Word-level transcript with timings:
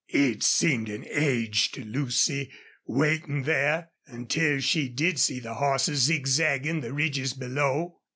It 0.09 0.41
seemed 0.41 0.89
an 0.89 1.05
age 1.07 1.69
to 1.73 1.83
Lucy, 1.85 2.49
waiting 2.87 3.43
there, 3.43 3.89
until 4.07 4.59
she 4.59 4.89
did 4.89 5.19
see 5.19 5.37
horses 5.41 6.01
zigzagging 6.05 6.81
the 6.81 6.91
ridges 6.91 7.35
below. 7.35 7.99